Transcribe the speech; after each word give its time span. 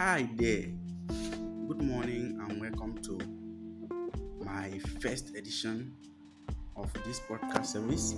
Hi 0.00 0.26
there. 0.36 0.64
Good 1.68 1.82
morning 1.82 2.40
and 2.40 2.58
welcome 2.58 2.96
to 3.02 3.18
my 4.42 4.78
first 4.98 5.36
edition 5.36 5.92
of 6.74 6.90
this 7.04 7.20
podcast 7.28 7.66
service. 7.66 8.14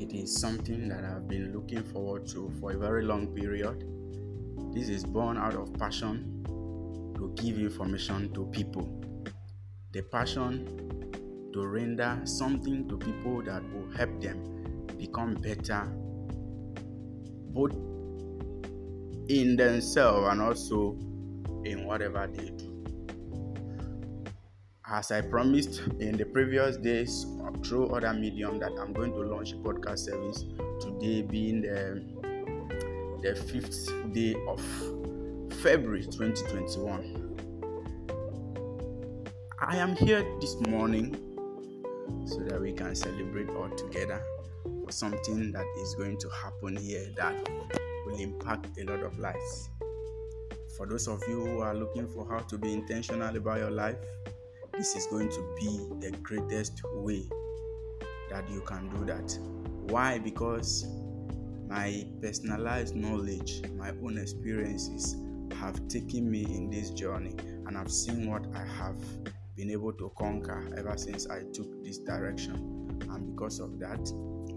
It 0.00 0.12
is 0.12 0.36
something 0.36 0.88
that 0.88 1.04
I've 1.04 1.28
been 1.28 1.52
looking 1.52 1.84
forward 1.84 2.26
to 2.30 2.50
for 2.58 2.72
a 2.72 2.76
very 2.76 3.04
long 3.04 3.28
period. 3.28 3.84
This 4.74 4.88
is 4.88 5.04
born 5.04 5.36
out 5.38 5.54
of 5.54 5.72
passion 5.78 6.42
to 6.44 7.32
give 7.36 7.60
information 7.60 8.34
to 8.34 8.46
people. 8.46 8.90
The 9.92 10.02
passion 10.02 10.66
to 11.52 11.66
render 11.68 12.20
something 12.24 12.88
to 12.88 12.98
people 12.98 13.42
that 13.42 13.62
will 13.72 13.88
help 13.96 14.20
them 14.20 14.42
become 14.98 15.34
better 15.34 15.84
both 17.54 17.95
in 19.28 19.56
themselves 19.56 20.28
and 20.28 20.40
also 20.40 20.96
in 21.64 21.84
whatever 21.86 22.28
they 22.32 22.50
do. 22.50 22.72
As 24.88 25.10
I 25.10 25.20
promised 25.20 25.80
in 25.98 26.16
the 26.16 26.24
previous 26.24 26.76
days 26.76 27.26
through 27.64 27.88
other 27.88 28.12
medium 28.12 28.60
that 28.60 28.70
I'm 28.80 28.92
going 28.92 29.12
to 29.12 29.20
launch 29.20 29.52
a 29.52 29.56
podcast 29.56 29.98
service 29.98 30.44
today 30.80 31.22
being 31.22 31.62
the, 31.62 32.02
the 33.22 33.34
fifth 33.34 33.90
day 34.12 34.36
of 34.46 34.60
February 35.60 36.04
2021. 36.04 37.22
I 39.58 39.76
am 39.78 39.96
here 39.96 40.24
this 40.40 40.54
morning 40.68 41.16
so 42.26 42.38
that 42.40 42.60
we 42.60 42.72
can 42.72 42.94
celebrate 42.94 43.48
all 43.50 43.70
together 43.70 44.22
for 44.62 44.92
something 44.92 45.50
that 45.50 45.64
is 45.82 45.94
going 45.96 46.18
to 46.18 46.28
happen 46.28 46.76
here 46.76 47.08
that 47.16 47.34
will 48.06 48.18
impact 48.20 48.78
a 48.78 48.84
lot 48.84 49.02
of 49.02 49.18
lives. 49.18 49.68
For 50.76 50.86
those 50.86 51.08
of 51.08 51.22
you 51.28 51.44
who 51.44 51.60
are 51.60 51.74
looking 51.74 52.06
for 52.08 52.26
how 52.28 52.40
to 52.40 52.58
be 52.58 52.72
intentional 52.72 53.34
about 53.36 53.58
your 53.58 53.70
life, 53.70 53.96
this 54.72 54.94
is 54.94 55.06
going 55.06 55.30
to 55.30 55.54
be 55.58 56.06
the 56.06 56.16
greatest 56.18 56.80
way 56.94 57.26
that 58.30 58.48
you 58.50 58.60
can 58.60 58.88
do 58.90 59.04
that. 59.06 59.38
Why? 59.90 60.18
Because 60.18 60.86
my 61.68 62.06
personalized 62.20 62.94
knowledge, 62.94 63.62
my 63.76 63.90
own 64.02 64.18
experiences 64.18 65.16
have 65.58 65.88
taken 65.88 66.30
me 66.30 66.42
in 66.44 66.70
this 66.70 66.90
journey 66.90 67.34
and 67.66 67.76
I've 67.76 67.90
seen 67.90 68.30
what 68.30 68.46
I 68.54 68.64
have 68.64 68.96
been 69.56 69.70
able 69.70 69.92
to 69.94 70.12
conquer 70.18 70.68
ever 70.76 70.96
since 70.96 71.26
I 71.28 71.40
took 71.52 71.82
this 71.82 71.98
direction. 71.98 72.54
And 73.10 73.34
because 73.34 73.58
of 73.58 73.78
that, 73.78 74.12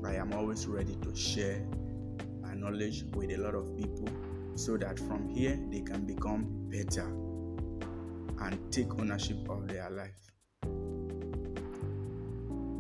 I 0.06 0.16
am 0.16 0.34
always 0.34 0.68
ready 0.68 0.96
to 1.02 1.16
share 1.16 1.66
knowledge 2.60 3.04
with 3.14 3.32
a 3.32 3.38
lot 3.38 3.56
of 3.56 3.76
people 3.78 4.08
so 4.56 4.78
that 4.78 5.00
from 5.00 5.28
here 5.30 5.58
they 5.72 5.82
can 5.82 6.06
become 6.06 6.46
better 6.70 7.06
and 8.42 8.72
take 8.72 8.94
ownership 9.00 9.38
of 9.50 9.68
their 9.68 9.90
life. 9.90 10.20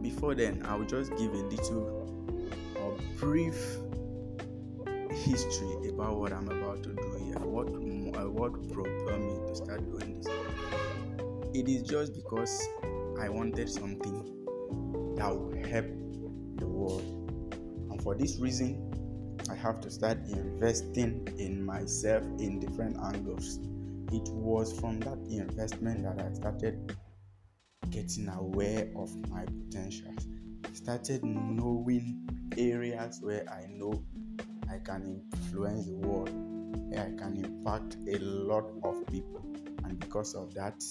Before 0.02 0.34
then, 0.36 0.66
I 0.66 0.76
will 0.76 0.86
just 0.86 1.12
give 1.18 1.34
a 1.34 1.44
little 1.44 2.08
or 2.78 2.98
brief 3.18 3.56
history 5.12 5.90
about 5.90 6.18
what 6.18 6.32
I'm 6.32 6.50
about 6.50 6.84
to 6.84 6.94
do 6.94 7.18
here. 7.24 7.40
What 7.40 7.68
uh, 7.68 8.30
what 8.30 8.54
propelled 8.72 9.22
me 9.22 9.48
to 9.48 9.56
start 9.56 9.90
doing 9.92 10.22
this? 10.22 10.28
It 11.54 11.68
is 11.68 11.84
just 11.84 12.14
because 12.16 12.68
I 13.20 13.30
wanted 13.30 13.70
something 13.70 15.16
that 15.18 15.36
would 15.36 15.66
help 15.66 15.86
the 16.56 16.68
world, 16.68 17.04
and 17.92 18.02
for 18.02 18.16
this 18.16 18.40
reason, 18.40 18.92
I 19.50 19.56
have 19.56 19.82
to 19.82 19.90
start 19.90 20.20
investing 20.28 21.28
in 21.40 21.64
myself 21.66 22.24
in 22.38 22.60
different 22.60 22.98
angles. 22.98 23.60
It 24.12 24.30
was 24.30 24.80
from 24.80 25.00
that 25.02 25.18
investment 25.30 26.04
that 26.04 26.24
I 26.24 26.32
started 26.34 26.96
getting 27.90 28.30
aware 28.30 28.88
of 28.96 29.16
my 29.30 29.46
potentials. 29.46 30.28
I 30.66 30.74
started 30.74 31.24
knowing 31.24 32.30
areas 32.58 33.22
where 33.24 33.44
I 33.50 33.66
know 33.72 34.04
I 34.70 34.78
can 34.78 35.24
influence 35.34 35.88
the 35.88 35.96
world, 35.96 36.30
where 36.92 37.02
I 37.02 37.20
can 37.20 37.44
impact 37.44 37.98
a 38.08 38.20
lot 38.20 38.72
of 38.84 39.06
people. 39.08 39.42
And 39.84 40.00
because 40.00 40.36
of 40.36 40.54
that, 40.54 40.84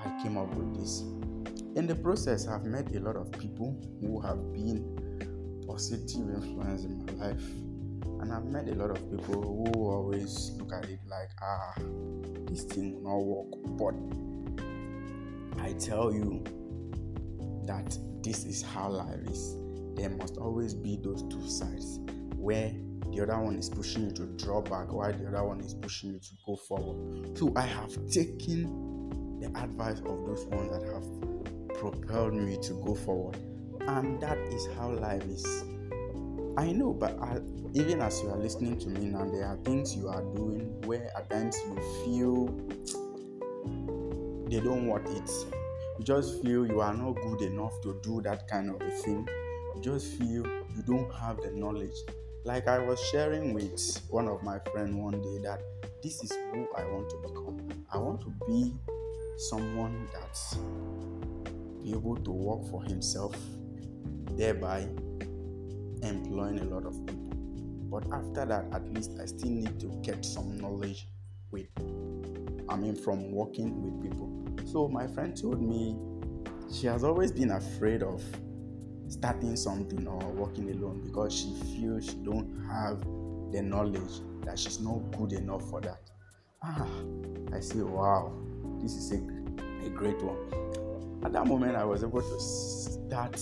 I 0.00 0.22
came 0.22 0.36
up 0.36 0.54
with 0.54 0.78
this. 0.78 1.00
In 1.74 1.86
the 1.86 1.96
process, 1.96 2.46
I've 2.46 2.64
met 2.64 2.94
a 2.94 3.00
lot 3.00 3.16
of 3.16 3.32
people 3.32 3.76
who 4.00 4.20
have 4.20 4.52
been 4.52 5.07
positive 5.68 6.28
influence 6.30 6.84
in 6.84 7.04
my 7.04 7.26
life. 7.26 7.44
And 8.20 8.32
I've 8.32 8.46
met 8.46 8.68
a 8.68 8.74
lot 8.74 8.90
of 8.90 9.10
people 9.10 9.42
who 9.42 9.90
always 9.90 10.52
look 10.58 10.72
at 10.72 10.88
it 10.88 11.00
like, 11.06 11.30
ah, 11.42 11.74
this 12.50 12.64
thing 12.64 12.94
will 12.94 13.02
not 13.02 13.22
work. 13.24 13.46
But 15.56 15.62
I 15.62 15.72
tell 15.74 16.12
you 16.12 16.42
that 17.66 17.96
this 18.22 18.44
is 18.44 18.62
how 18.62 18.88
life 18.88 19.20
is. 19.30 19.56
There 19.94 20.10
must 20.10 20.38
always 20.38 20.74
be 20.74 20.98
those 21.02 21.22
two 21.24 21.48
sides 21.48 22.00
where 22.36 22.72
the 23.12 23.22
other 23.22 23.38
one 23.38 23.56
is 23.56 23.68
pushing 23.68 24.06
you 24.06 24.10
to 24.12 24.26
draw 24.36 24.60
back 24.60 24.92
while 24.92 25.12
the 25.12 25.28
other 25.28 25.44
one 25.44 25.60
is 25.60 25.74
pushing 25.74 26.10
you 26.10 26.18
to 26.18 26.30
go 26.46 26.56
forward. 26.56 27.36
So 27.38 27.52
I 27.56 27.62
have 27.62 27.94
taken 28.10 29.38
the 29.40 29.46
advice 29.60 29.98
of 29.98 30.26
those 30.26 30.44
ones 30.46 30.70
that 30.70 30.82
have 30.92 31.78
propelled 31.78 32.34
me 32.34 32.58
to 32.62 32.72
go 32.84 32.94
forward 32.94 33.36
and 33.88 34.20
that 34.20 34.38
is 34.38 34.68
how 34.76 34.90
life 34.90 35.24
is. 35.24 35.64
I 36.56 36.72
know, 36.72 36.92
but 36.92 37.18
I, 37.20 37.40
even 37.72 38.00
as 38.02 38.20
you 38.22 38.30
are 38.30 38.36
listening 38.36 38.78
to 38.80 38.88
me 38.88 39.06
now, 39.06 39.24
there 39.24 39.46
are 39.46 39.56
things 39.64 39.96
you 39.96 40.08
are 40.08 40.22
doing 40.34 40.80
where 40.84 41.10
at 41.16 41.30
times 41.30 41.56
you 41.66 41.76
feel 42.04 42.46
they 44.48 44.60
don't 44.60 44.86
want 44.86 45.06
it. 45.08 45.30
You 45.98 46.04
just 46.04 46.42
feel 46.42 46.66
you 46.66 46.80
are 46.80 46.94
not 46.94 47.12
good 47.12 47.42
enough 47.42 47.80
to 47.82 47.98
do 48.02 48.20
that 48.22 48.46
kind 48.48 48.70
of 48.70 48.80
a 48.80 48.90
thing. 48.90 49.26
You 49.74 49.80
just 49.80 50.18
feel 50.18 50.46
you 50.46 50.82
don't 50.86 51.12
have 51.14 51.38
the 51.38 51.50
knowledge. 51.52 51.96
Like 52.44 52.68
I 52.68 52.78
was 52.78 53.00
sharing 53.10 53.54
with 53.54 54.00
one 54.10 54.28
of 54.28 54.42
my 54.42 54.58
friends 54.72 54.94
one 54.94 55.20
day 55.20 55.38
that 55.44 55.62
this 56.02 56.22
is 56.22 56.32
who 56.52 56.68
I 56.76 56.84
want 56.84 57.08
to 57.10 57.16
become. 57.16 57.84
I 57.92 57.98
want 57.98 58.20
to 58.22 58.32
be 58.46 58.74
someone 59.38 60.08
that's 60.12 60.56
be 61.82 61.92
able 61.92 62.16
to 62.16 62.30
work 62.30 62.68
for 62.70 62.82
himself 62.84 63.34
thereby 64.36 64.88
employing 66.02 66.60
a 66.60 66.64
lot 66.64 66.84
of 66.84 66.94
people. 67.06 67.28
But 67.90 68.04
after 68.12 68.44
that, 68.44 68.66
at 68.72 68.92
least 68.92 69.12
I 69.20 69.26
still 69.26 69.50
need 69.50 69.80
to 69.80 69.86
get 70.02 70.24
some 70.24 70.58
knowledge 70.58 71.08
with, 71.50 71.68
I 72.68 72.76
mean, 72.76 72.94
from 72.94 73.32
working 73.32 73.82
with 73.82 74.02
people. 74.02 74.66
So 74.66 74.88
my 74.88 75.06
friend 75.06 75.36
told 75.36 75.62
me 75.62 75.96
she 76.70 76.86
has 76.86 77.02
always 77.02 77.32
been 77.32 77.52
afraid 77.52 78.02
of 78.02 78.22
starting 79.08 79.56
something 79.56 80.06
or 80.06 80.18
working 80.32 80.70
alone 80.70 81.00
because 81.02 81.34
she 81.34 81.54
feels 81.74 82.04
she 82.10 82.16
don't 82.16 82.62
have 82.70 83.00
the 83.52 83.62
knowledge 83.62 84.20
that 84.44 84.58
she's 84.58 84.80
not 84.80 84.98
good 85.16 85.32
enough 85.32 85.68
for 85.70 85.80
that. 85.80 86.00
Ah, 86.62 86.86
I 87.52 87.60
say, 87.60 87.80
wow, 87.80 88.32
this 88.82 88.94
is 88.94 89.12
a, 89.12 89.16
a 89.86 89.88
great 89.88 90.20
one. 90.22 90.36
At 91.24 91.32
that 91.32 91.46
moment, 91.46 91.76
I 91.76 91.84
was 91.84 92.02
able 92.04 92.20
to 92.20 92.40
start 92.40 93.40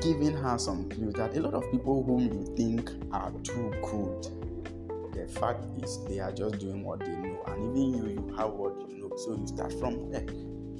giving 0.00 0.36
her 0.36 0.58
some 0.58 0.88
clues 0.88 1.14
that 1.14 1.36
a 1.36 1.40
lot 1.40 1.54
of 1.54 1.70
people 1.70 2.02
whom 2.04 2.20
you 2.20 2.54
think 2.56 2.90
are 3.12 3.32
too 3.42 3.72
good, 3.82 5.12
the 5.14 5.26
fact 5.40 5.64
is 5.82 5.98
they 6.08 6.20
are 6.20 6.32
just 6.32 6.58
doing 6.58 6.84
what 6.84 7.00
they 7.00 7.16
know, 7.16 7.42
and 7.46 7.76
even 7.76 7.94
you, 7.94 8.08
you 8.14 8.34
have 8.36 8.50
what 8.50 8.74
you 8.88 8.98
know. 8.98 9.16
So 9.16 9.36
you 9.36 9.46
start 9.46 9.72
from 9.78 10.10
there, 10.10 10.26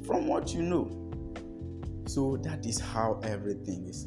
from 0.06 0.26
what 0.28 0.54
you 0.54 0.62
know. 0.62 0.90
So 2.06 2.36
that 2.38 2.64
is 2.64 2.78
how 2.78 3.20
everything 3.22 3.86
is. 3.86 4.06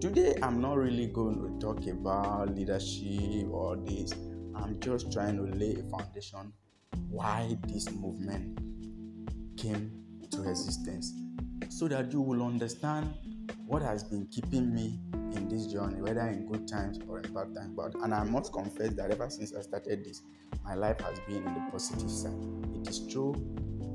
Today, 0.00 0.34
I'm 0.42 0.60
not 0.60 0.76
really 0.76 1.06
going 1.06 1.40
to 1.40 1.58
talk 1.66 1.86
about 1.86 2.54
leadership 2.54 3.48
or 3.50 3.76
this. 3.76 4.12
I'm 4.54 4.78
just 4.80 5.10
trying 5.10 5.36
to 5.38 5.56
lay 5.56 5.74
a 5.74 5.82
foundation 5.84 6.52
why 7.08 7.56
this 7.66 7.90
movement 7.90 8.58
came 9.56 9.90
to 10.30 10.48
existence 10.48 11.14
so 11.70 11.88
that 11.88 12.12
you 12.12 12.20
will 12.20 12.44
understand 12.44 13.14
what 13.66 13.82
has 13.82 14.04
been 14.04 14.26
keeping 14.26 14.74
me 14.74 15.00
in 15.36 15.48
this 15.48 15.66
journey, 15.66 16.00
whether 16.00 16.26
in 16.28 16.46
good 16.46 16.68
times 16.68 16.98
or 17.08 17.18
in 17.18 17.32
bad 17.32 17.54
times. 17.54 17.72
But 17.76 17.94
and 18.02 18.14
I 18.14 18.24
must 18.24 18.52
confess 18.52 18.92
that 18.94 19.10
ever 19.10 19.28
since 19.30 19.54
I 19.54 19.62
started 19.62 20.04
this, 20.04 20.22
my 20.64 20.74
life 20.74 21.00
has 21.00 21.18
been 21.20 21.38
in 21.38 21.54
the 21.54 21.70
positive 21.70 22.10
side. 22.10 22.32
It 22.74 22.88
is 22.88 23.06
true, 23.08 23.34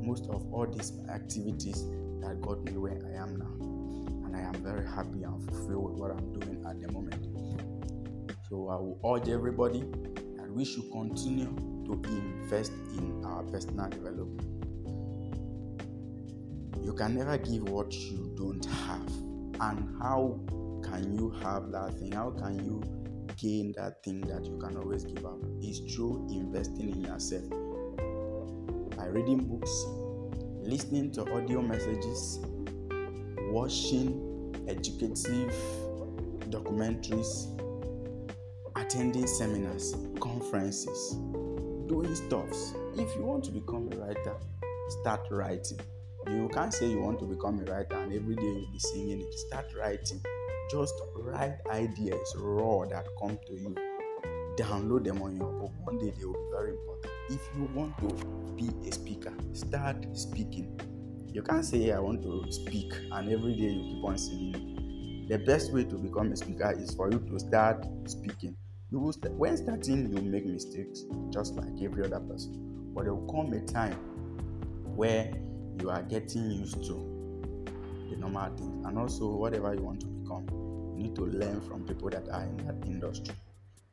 most 0.02 0.28
of 0.30 0.52
all 0.54 0.68
these 0.68 0.94
activities 1.10 1.86
that 2.22 2.42
got 2.42 2.64
me 2.64 2.74
where 2.78 2.94
I 2.94 3.22
am 3.22 3.38
now, 3.38 4.26
and 4.26 4.36
I 4.36 4.42
am 4.42 4.54
very 4.56 4.86
happy 4.86 5.24
and 5.24 5.44
fulfilled 5.50 5.92
with 5.92 6.00
what 6.00 6.12
I'm 6.12 6.40
doing 6.40 6.64
at 6.68 6.82
the 6.82 6.92
moment. 6.92 7.26
So 8.50 8.70
I 8.70 8.76
will 8.76 9.00
urge 9.16 9.30
everybody 9.30 9.82
that 10.38 10.52
we 10.52 10.66
should 10.66 10.92
continue 10.92 11.56
to 11.86 12.02
invest 12.10 12.72
in 12.98 13.24
our 13.24 13.44
personal 13.44 13.90
development. 13.90 14.46
You 16.84 16.94
can 16.94 17.16
never 17.16 17.38
give 17.38 17.70
what 17.70 17.94
you 17.94 18.34
don't 18.36 18.66
have 18.66 19.29
and 19.62 19.98
how 20.02 20.40
can 20.84 21.16
you 21.18 21.30
have 21.44 21.72
that 21.72 21.94
thing 22.00 22.12
how 22.12 22.30
can 22.32 22.64
you 22.64 22.82
gain 23.38 23.74
that 23.78 24.04
thing 24.04 24.22
that 24.22 24.44
you 24.46 24.58
can 24.58 24.76
always 24.78 25.04
give 25.04 25.26
up 25.26 25.38
is 25.62 25.80
through 25.94 26.28
investing 26.32 26.90
in 26.90 27.02
yourself 27.04 27.44
by 29.00 29.06
reading 29.06 29.38
books, 29.46 29.86
listening 30.62 31.10
to 31.10 31.22
audio 31.34 31.62
messages, 31.62 32.40
watching 33.50 34.54
educative 34.68 35.54
documentaries, 36.50 37.48
attending 38.76 39.26
seminars, 39.26 39.96
conferences, 40.20 41.14
doing 41.88 42.14
stuffs. 42.14 42.74
If 42.98 43.16
you 43.16 43.24
want 43.24 43.46
to 43.46 43.52
become 43.52 43.90
a 43.94 43.96
writer, 43.96 44.36
start 45.02 45.22
writing. 45.32 45.80
You 46.30 46.48
can't 46.54 46.72
say 46.72 46.88
you 46.88 47.02
want 47.02 47.20
to 47.22 47.26
become 47.26 47.60
a 47.60 47.64
writer 47.72 47.96
and 47.96 48.14
every 48.14 48.36
day 48.36 48.44
you'll 48.44 48.72
be 48.72 48.78
singing 48.78 49.22
it. 49.22 49.34
Start 49.34 49.66
writing. 49.76 50.22
Just 50.70 50.94
write 51.16 51.58
ideas 51.72 52.36
raw 52.38 52.86
that 52.86 53.08
come 53.20 53.40
to 53.48 53.54
you. 53.54 53.76
Download 54.56 55.04
them 55.04 55.24
on 55.24 55.36
your 55.36 55.52
book. 55.54 55.72
One 55.86 55.98
day 55.98 56.14
they 56.16 56.26
will 56.26 56.34
be 56.34 56.52
very 56.52 56.72
important. 56.72 57.14
If 57.30 57.42
you 57.56 57.68
want 57.74 57.98
to 57.98 58.54
be 58.56 58.70
a 58.88 58.92
speaker, 58.92 59.34
start 59.54 60.06
speaking. 60.14 60.80
You 61.34 61.42
can't 61.42 61.66
say 61.66 61.92
I 61.92 62.00
want 62.00 62.22
to 62.22 62.46
speak 62.52 62.94
and 63.12 63.32
every 63.32 63.56
day 63.56 63.70
you 63.70 63.96
keep 63.96 64.04
on 64.04 64.18
singing. 64.20 65.26
The 65.30 65.40
best 65.40 65.74
way 65.74 65.84
to 65.84 65.96
become 65.96 66.32
a 66.32 66.36
speaker 66.36 66.76
is 66.78 66.94
for 66.94 67.12
you 67.12 67.20
to 67.20 67.40
start 67.40 67.88
speaking. 68.06 68.56
You 68.92 69.00
will 69.00 69.14
st- 69.14 69.34
when 69.34 69.58
starting, 69.58 70.16
you 70.16 70.22
make 70.22 70.46
mistakes 70.46 71.06
just 71.32 71.56
like 71.56 71.74
every 71.82 72.06
other 72.06 72.20
person. 72.20 72.92
But 72.94 73.06
there 73.06 73.16
will 73.16 73.32
come 73.32 73.52
a 73.54 73.62
time 73.62 73.98
where 74.96 75.32
you 75.80 75.90
are 75.90 76.04
getting 76.04 76.52
used 76.52 76.84
to 76.84 76.94
the 78.10 78.16
normal 78.18 78.50
things. 78.56 78.86
And 78.86 78.98
also 78.98 79.28
whatever 79.28 79.74
you 79.74 79.82
want 79.82 80.02
to 80.02 80.08
become 80.08 80.46
you 80.96 81.04
need 81.04 81.16
to 81.16 81.26
learn 81.26 81.62
from 81.62 81.86
people 81.86 82.10
that 82.10 82.28
are 82.30 82.44
in 82.44 82.58
that 82.66 82.76
industry. 82.86 83.34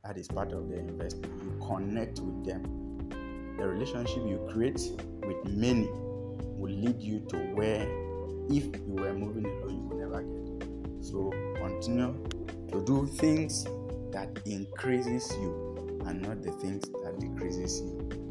That 0.04 0.16
is 0.16 0.28
part 0.28 0.52
of 0.52 0.68
the 0.68 0.78
investment. 0.78 1.32
You 1.42 1.66
connect 1.66 2.20
with 2.20 2.44
them. 2.44 3.56
The 3.58 3.66
relationship 3.66 4.18
you 4.26 4.46
create 4.50 4.80
with 5.26 5.44
many 5.44 5.88
will 5.90 6.72
lead 6.72 7.00
you 7.00 7.20
to 7.28 7.36
where 7.54 7.86
if 8.48 8.64
you 8.64 8.94
were 8.94 9.12
moving 9.12 9.46
alone 9.46 9.76
you 9.76 9.88
will 9.88 9.96
never 9.96 10.22
get. 10.22 11.04
So 11.04 11.30
continue 11.56 12.14
to 12.72 12.84
do 12.84 13.06
things 13.06 13.64
that 14.12 14.28
increases 14.44 15.30
you 15.32 16.02
and 16.06 16.22
not 16.22 16.42
the 16.42 16.52
things 16.52 16.88
that 17.02 17.18
decreases 17.18 17.80
you 17.80 18.26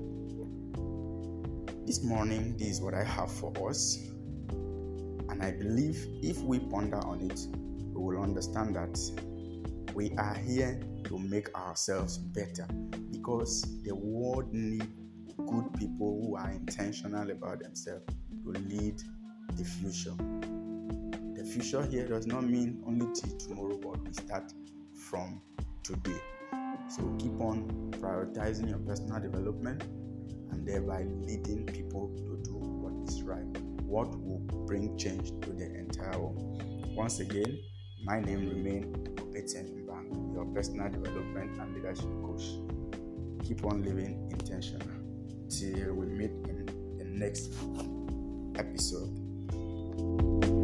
this 1.85 2.03
morning, 2.03 2.57
this 2.57 2.69
is 2.69 2.81
what 2.81 2.95
I 2.95 3.03
have 3.03 3.31
for 3.31 3.53
us. 3.69 3.99
And 4.49 5.43
I 5.43 5.51
believe 5.51 6.07
if 6.23 6.39
we 6.39 6.57
ponder 6.57 6.97
on 7.05 7.21
it, 7.21 7.39
we 7.93 8.15
will 8.15 8.23
understand 8.23 8.75
that 8.75 8.97
we 9.93 10.11
are 10.17 10.33
here 10.33 10.81
to 11.03 11.19
make 11.19 11.55
ourselves 11.55 12.17
better 12.17 12.65
because 13.11 13.61
the 13.83 13.93
world 13.93 14.51
needs 14.51 14.87
good 15.47 15.73
people 15.77 16.21
who 16.23 16.35
are 16.35 16.49
intentional 16.49 17.29
about 17.29 17.59
themselves 17.59 18.03
to 18.43 18.51
lead 18.51 18.99
the 19.55 19.63
future. 19.63 20.15
The 21.35 21.45
future 21.45 21.85
here 21.85 22.07
does 22.07 22.25
not 22.25 22.45
mean 22.45 22.81
only 22.87 23.05
till 23.13 23.37
tomorrow, 23.37 23.77
but 23.77 24.01
we 24.03 24.11
start 24.11 24.51
from 24.95 25.39
today. 25.83 26.19
So 26.89 27.15
keep 27.19 27.39
on 27.39 27.91
prioritizing 27.91 28.69
your 28.69 28.79
personal 28.79 29.19
development 29.19 29.83
and 30.55 30.65
thereby 30.65 31.03
leading 31.27 31.65
people 31.65 32.09
to 32.15 32.41
do 32.43 32.55
what 32.55 33.09
is 33.09 33.21
right, 33.23 33.45
what 33.83 34.07
will 34.21 34.39
bring 34.65 34.97
change 34.97 35.29
to 35.41 35.51
the 35.51 35.65
entire 35.75 36.17
world. 36.17 36.63
Once 36.95 37.19
again, 37.19 37.59
my 38.05 38.21
name 38.21 38.47
remains 38.49 38.85
Obetian 39.19 39.85
Bank, 39.85 40.07
your 40.33 40.45
personal 40.53 40.89
development 40.89 41.59
and 41.59 41.75
leadership 41.75 42.05
coach. 42.23 42.43
Keep 43.45 43.65
on 43.65 43.83
living 43.83 44.29
intentional 44.31 44.87
till 45.49 45.93
we 45.93 46.05
meet 46.07 46.31
in 46.47 46.65
the 46.97 47.05
next 47.05 47.53
episode. 48.57 50.54